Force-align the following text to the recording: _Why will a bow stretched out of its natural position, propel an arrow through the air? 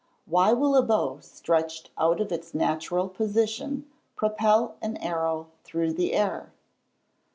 _Why 0.27 0.57
will 0.57 0.75
a 0.75 0.81
bow 0.81 1.19
stretched 1.21 1.91
out 1.95 2.19
of 2.19 2.31
its 2.31 2.55
natural 2.55 3.07
position, 3.07 3.87
propel 4.15 4.75
an 4.81 4.97
arrow 4.97 5.51
through 5.63 5.93
the 5.93 6.13
air? 6.13 6.51